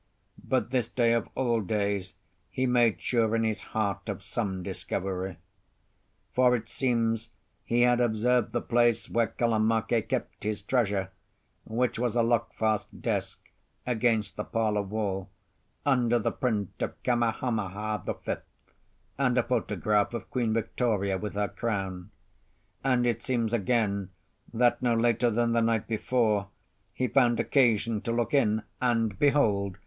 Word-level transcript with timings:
But 0.43 0.71
this 0.71 0.87
day 0.87 1.13
of 1.13 1.29
all 1.35 1.61
days 1.61 2.15
he 2.49 2.65
made 2.65 2.99
sure 2.99 3.35
in 3.35 3.43
his 3.43 3.61
heart 3.61 4.09
of 4.09 4.23
some 4.23 4.63
discovery. 4.63 5.37
For 6.33 6.55
it 6.55 6.67
seems 6.69 7.29
he 7.63 7.81
had 7.81 8.01
observed 8.01 8.51
the 8.51 8.63
place 8.63 9.07
where 9.11 9.27
Kalamake 9.27 10.09
kept 10.09 10.43
his 10.43 10.63
treasure, 10.63 11.11
which 11.65 11.99
was 11.99 12.15
a 12.15 12.23
lock 12.23 12.51
fast 12.55 12.99
desk 13.03 13.41
against 13.85 14.37
the 14.37 14.43
parlour 14.43 14.81
wall, 14.81 15.29
under 15.85 16.17
the 16.17 16.31
print 16.31 16.71
of 16.79 16.95
Kamehameha 17.03 18.01
the 18.03 18.15
Fifth, 18.15 18.73
and 19.19 19.37
a 19.37 19.43
photograph 19.43 20.15
of 20.15 20.31
Queen 20.31 20.51
Victoria 20.51 21.19
with 21.19 21.35
her 21.35 21.47
crown; 21.47 22.09
and 22.83 23.05
it 23.05 23.21
seems 23.21 23.53
again 23.53 24.09
that, 24.51 24.81
no 24.81 24.95
later 24.95 25.29
than 25.29 25.51
the 25.51 25.61
night 25.61 25.85
before, 25.85 26.47
he 26.91 27.07
found 27.07 27.39
occasion 27.39 28.01
to 28.01 28.11
look 28.11 28.33
in, 28.33 28.63
and 28.81 29.19
behold! 29.19 29.77